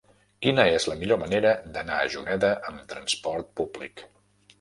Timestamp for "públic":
3.63-4.03